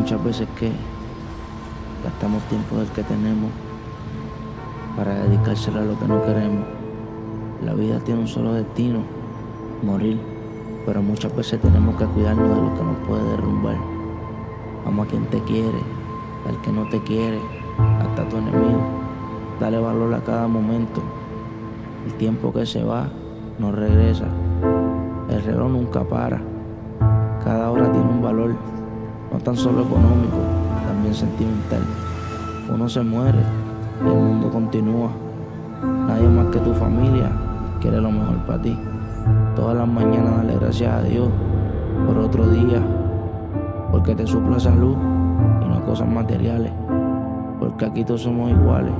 [0.00, 0.72] muchas veces que
[2.02, 3.50] gastamos tiempo del que tenemos
[4.96, 6.64] para dedicárselo a lo que no queremos.
[7.62, 9.00] La vida tiene un solo destino,
[9.82, 10.18] morir,
[10.86, 13.76] pero muchas veces tenemos que cuidarnos de lo que nos puede derrumbar.
[14.86, 15.80] Vamos a quien te quiere,
[16.48, 17.38] al que no te quiere,
[18.00, 18.80] hasta tu enemigo.
[19.60, 21.02] Dale valor a cada momento.
[22.06, 23.06] El tiempo que se va
[23.58, 24.28] no regresa.
[25.28, 26.40] El reloj nunca para.
[27.44, 28.56] Cada hora tiene un valor,
[29.32, 30.38] no tan solo económico,
[30.86, 31.82] también sentimental.
[32.72, 33.40] Uno se muere
[34.04, 35.10] y el mundo continúa.
[36.06, 37.30] Nadie más que tu familia
[37.80, 38.76] quiere lo mejor para ti.
[39.54, 41.28] Todas las mañanas dale gracias a Dios
[42.06, 42.82] por otro día,
[43.90, 44.96] porque te supla salud
[45.64, 46.72] y no cosas materiales.
[47.58, 48.92] Porque aquí todos somos iguales.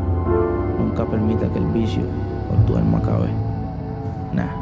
[0.78, 2.02] Nunca permita que el vicio
[2.48, 3.30] por tu alma acabe.
[4.32, 4.59] Nah.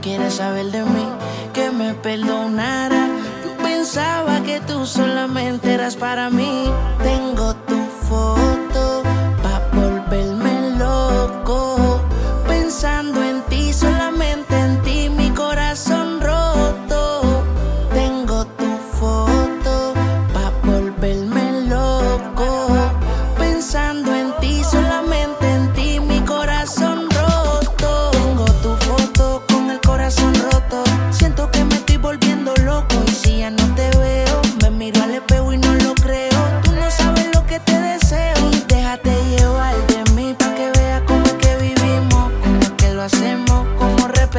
[0.00, 1.06] Quieres saber de mí,
[1.52, 3.08] que me perdonara.
[3.44, 6.64] Yo pensaba que tú solamente eras para mí.
[7.02, 8.49] Tengo tu foto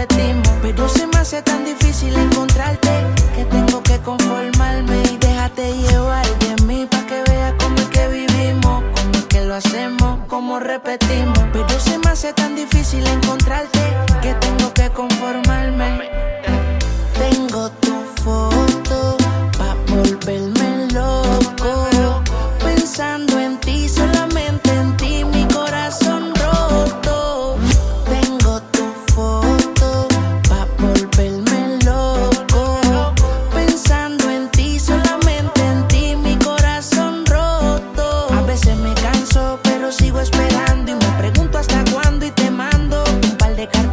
[0.07, 2.89] Pero se me hace tan difícil encontrarte
[3.35, 8.07] que tengo que conformarme y déjate llevar de mí pa que veas cómo es que
[8.07, 11.37] vivimos, cómo es que lo hacemos, cómo repetimos.
[11.53, 13.90] Pero se me hace tan difícil encontrarte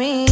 [0.00, 0.31] eras